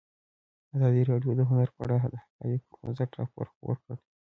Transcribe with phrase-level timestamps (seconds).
[0.75, 4.03] ازادي راډیو د هنر په اړه د حقایقو پر بنسټ راپور خپور کړی.